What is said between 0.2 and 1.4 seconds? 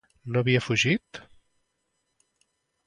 Que no havia fugit?